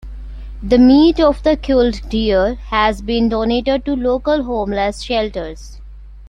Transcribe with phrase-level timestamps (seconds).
[0.63, 5.79] The meat of the culled deer has been donated to local homeless shelters.